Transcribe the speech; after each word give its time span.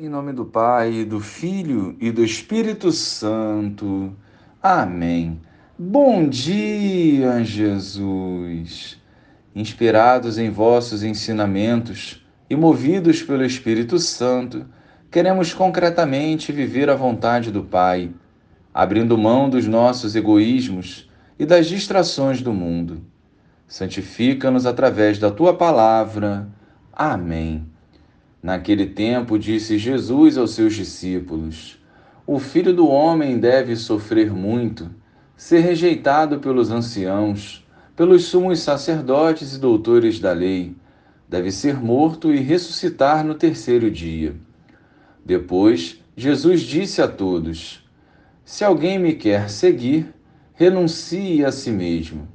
Em 0.00 0.08
nome 0.08 0.32
do 0.32 0.44
Pai, 0.44 1.04
do 1.04 1.18
Filho 1.18 1.96
e 2.00 2.12
do 2.12 2.22
Espírito 2.22 2.92
Santo. 2.92 4.16
Amém. 4.62 5.40
Bom 5.76 6.28
dia, 6.28 7.42
Jesus. 7.42 8.96
Inspirados 9.56 10.38
em 10.38 10.50
vossos 10.50 11.02
ensinamentos 11.02 12.24
e 12.48 12.54
movidos 12.54 13.24
pelo 13.24 13.44
Espírito 13.44 13.98
Santo, 13.98 14.64
queremos 15.10 15.52
concretamente 15.52 16.52
viver 16.52 16.88
a 16.88 16.94
vontade 16.94 17.50
do 17.50 17.64
Pai, 17.64 18.12
abrindo 18.72 19.18
mão 19.18 19.50
dos 19.50 19.66
nossos 19.66 20.14
egoísmos 20.14 21.10
e 21.36 21.44
das 21.44 21.66
distrações 21.66 22.40
do 22.40 22.52
mundo. 22.52 23.02
Santifica-nos 23.66 24.64
através 24.64 25.18
da 25.18 25.28
tua 25.28 25.54
palavra. 25.54 26.46
Amém. 26.92 27.66
Naquele 28.42 28.86
tempo, 28.86 29.38
disse 29.38 29.78
Jesus 29.78 30.38
aos 30.38 30.52
seus 30.52 30.74
discípulos: 30.74 31.78
O 32.26 32.38
filho 32.38 32.72
do 32.72 32.86
homem 32.86 33.38
deve 33.38 33.74
sofrer 33.74 34.32
muito, 34.32 34.88
ser 35.36 35.60
rejeitado 35.60 36.38
pelos 36.38 36.70
anciãos, 36.70 37.66
pelos 37.96 38.26
sumos 38.26 38.60
sacerdotes 38.60 39.54
e 39.54 39.58
doutores 39.58 40.20
da 40.20 40.32
lei, 40.32 40.76
deve 41.28 41.50
ser 41.50 41.82
morto 41.82 42.32
e 42.32 42.38
ressuscitar 42.38 43.24
no 43.24 43.34
terceiro 43.34 43.90
dia. 43.90 44.36
Depois, 45.24 46.00
Jesus 46.16 46.60
disse 46.60 47.02
a 47.02 47.08
todos: 47.08 47.84
Se 48.44 48.64
alguém 48.64 49.00
me 49.00 49.14
quer 49.14 49.50
seguir, 49.50 50.14
renuncie 50.54 51.44
a 51.44 51.50
si 51.50 51.72
mesmo. 51.72 52.28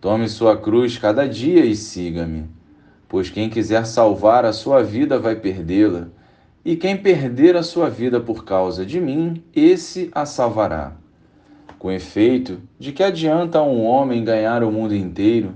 Tome 0.00 0.28
sua 0.28 0.56
cruz 0.56 0.96
cada 0.96 1.28
dia 1.28 1.64
e 1.64 1.76
siga-me. 1.76 2.55
Pois 3.08 3.30
quem 3.30 3.48
quiser 3.48 3.86
salvar 3.86 4.44
a 4.44 4.52
sua 4.52 4.82
vida 4.82 5.18
vai 5.18 5.36
perdê-la, 5.36 6.08
e 6.64 6.74
quem 6.74 6.96
perder 6.96 7.56
a 7.56 7.62
sua 7.62 7.88
vida 7.88 8.18
por 8.18 8.44
causa 8.44 8.84
de 8.84 9.00
mim, 9.00 9.44
esse 9.54 10.10
a 10.12 10.26
salvará. 10.26 10.94
Com 11.78 11.92
efeito, 11.92 12.60
de 12.78 12.90
que 12.90 13.04
adianta 13.04 13.62
um 13.62 13.84
homem 13.84 14.24
ganhar 14.24 14.64
o 14.64 14.72
mundo 14.72 14.94
inteiro, 14.94 15.54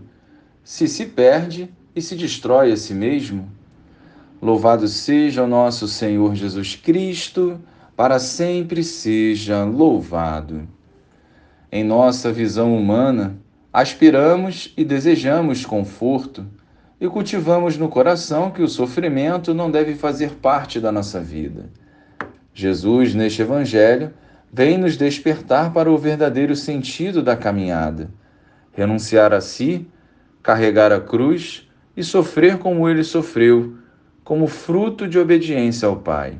se 0.62 0.86
se 0.86 1.06
perde 1.06 1.68
e 1.96 2.00
se 2.00 2.14
destrói 2.14 2.70
a 2.70 2.76
si 2.76 2.94
mesmo? 2.94 3.50
Louvado 4.40 4.86
seja 4.86 5.42
o 5.42 5.48
nosso 5.48 5.88
Senhor 5.88 6.36
Jesus 6.36 6.76
Cristo, 6.76 7.60
para 7.96 8.20
sempre 8.20 8.84
seja 8.84 9.64
louvado. 9.64 10.68
Em 11.72 11.82
nossa 11.82 12.32
visão 12.32 12.76
humana, 12.76 13.36
aspiramos 13.72 14.72
e 14.76 14.84
desejamos 14.84 15.66
conforto 15.66 16.46
e 17.00 17.08
cultivamos 17.08 17.78
no 17.78 17.88
coração 17.88 18.50
que 18.50 18.62
o 18.62 18.68
sofrimento 18.68 19.54
não 19.54 19.70
deve 19.70 19.94
fazer 19.94 20.32
parte 20.32 20.78
da 20.78 20.92
nossa 20.92 21.18
vida. 21.18 21.70
Jesus, 22.52 23.14
neste 23.14 23.40
Evangelho, 23.40 24.12
vem 24.52 24.76
nos 24.76 24.96
despertar 24.96 25.72
para 25.72 25.90
o 25.90 25.96
verdadeiro 25.96 26.54
sentido 26.54 27.22
da 27.22 27.36
caminhada: 27.36 28.10
renunciar 28.72 29.32
a 29.32 29.40
si, 29.40 29.86
carregar 30.42 30.92
a 30.92 31.00
cruz 31.00 31.66
e 31.96 32.04
sofrer 32.04 32.58
como 32.58 32.86
ele 32.88 33.02
sofreu, 33.02 33.76
como 34.22 34.46
fruto 34.46 35.08
de 35.08 35.18
obediência 35.18 35.88
ao 35.88 35.96
Pai. 35.96 36.36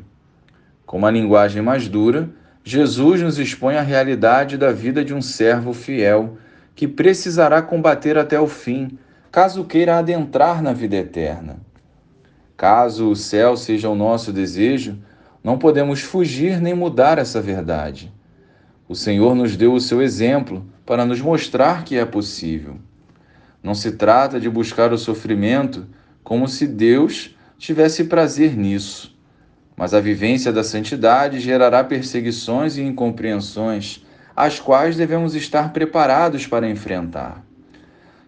Com 0.84 0.98
uma 0.98 1.10
linguagem 1.10 1.62
mais 1.62 1.88
dura, 1.88 2.28
Jesus 2.62 3.22
nos 3.22 3.38
expõe 3.38 3.76
a 3.76 3.82
realidade 3.82 4.58
da 4.58 4.72
vida 4.72 5.02
de 5.02 5.14
um 5.14 5.22
servo 5.22 5.72
fiel 5.72 6.36
que 6.74 6.86
precisará 6.86 7.62
combater 7.62 8.18
até 8.18 8.38
o 8.38 8.46
fim 8.46 8.98
caso 9.30 9.64
queira 9.64 9.98
adentrar 9.98 10.62
na 10.62 10.72
vida 10.72 10.96
eterna. 10.96 11.60
Caso 12.56 13.10
o 13.10 13.16
céu 13.16 13.56
seja 13.56 13.88
o 13.88 13.94
nosso 13.94 14.32
desejo, 14.32 14.98
não 15.42 15.56
podemos 15.56 16.00
fugir 16.00 16.60
nem 16.60 16.74
mudar 16.74 17.16
essa 17.16 17.40
verdade. 17.40 18.12
O 18.88 18.94
Senhor 18.94 19.34
nos 19.34 19.56
deu 19.56 19.72
o 19.72 19.80
seu 19.80 20.02
exemplo 20.02 20.66
para 20.84 21.04
nos 21.04 21.20
mostrar 21.20 21.84
que 21.84 21.96
é 21.96 22.04
possível. 22.04 22.76
Não 23.62 23.74
se 23.74 23.92
trata 23.92 24.40
de 24.40 24.50
buscar 24.50 24.92
o 24.92 24.98
sofrimento 24.98 25.86
como 26.24 26.48
se 26.48 26.66
Deus 26.66 27.36
tivesse 27.56 28.04
prazer 28.04 28.56
nisso, 28.56 29.16
mas 29.76 29.94
a 29.94 30.00
vivência 30.00 30.52
da 30.52 30.64
santidade 30.64 31.40
gerará 31.40 31.84
perseguições 31.84 32.76
e 32.76 32.82
incompreensões, 32.82 34.04
as 34.34 34.58
quais 34.58 34.96
devemos 34.96 35.34
estar 35.34 35.72
preparados 35.72 36.46
para 36.46 36.68
enfrentar. 36.68 37.44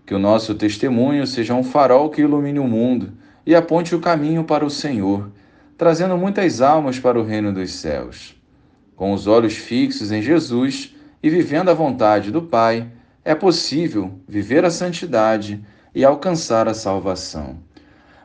Que 0.04 0.14
o 0.14 0.18
nosso 0.18 0.54
testemunho 0.54 1.26
seja 1.26 1.54
um 1.54 1.62
farol 1.62 2.10
que 2.10 2.22
ilumine 2.22 2.58
o 2.58 2.66
mundo 2.66 3.12
e 3.46 3.54
aponte 3.54 3.94
o 3.94 4.00
caminho 4.00 4.44
para 4.44 4.64
o 4.64 4.70
Senhor, 4.70 5.30
trazendo 5.76 6.16
muitas 6.16 6.60
almas 6.60 6.98
para 6.98 7.18
o 7.18 7.24
reino 7.24 7.52
dos 7.52 7.72
céus. 7.72 8.34
Com 8.94 9.12
os 9.12 9.26
olhos 9.26 9.56
fixos 9.56 10.12
em 10.12 10.22
Jesus 10.22 10.94
e 11.22 11.30
vivendo 11.30 11.70
a 11.70 11.74
vontade 11.74 12.30
do 12.30 12.42
Pai, 12.42 12.88
é 13.24 13.34
possível 13.34 14.18
viver 14.26 14.64
a 14.64 14.70
santidade 14.70 15.62
e 15.94 16.04
alcançar 16.04 16.68
a 16.68 16.74
salvação. 16.74 17.58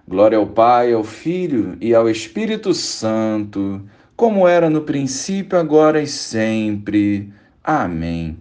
Glória 0.07 0.37
ao 0.37 0.47
Pai, 0.47 0.93
ao 0.93 1.03
Filho 1.03 1.77
e 1.81 1.93
ao 1.93 2.09
Espírito 2.09 2.73
Santo, 2.73 3.81
como 4.15 4.47
era 4.47 4.69
no 4.69 4.81
princípio, 4.81 5.59
agora 5.59 6.01
e 6.01 6.07
sempre. 6.07 7.31
Amém. 7.63 8.37